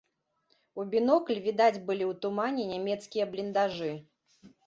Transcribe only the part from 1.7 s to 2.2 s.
былі ў